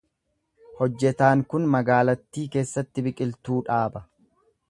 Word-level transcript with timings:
Hojjetaan 0.79 1.43
kun 1.51 1.67
magaalattii 1.75 2.47
keessatti 2.57 3.05
biqiltuu 3.09 3.61
dhaaba. 3.71 4.05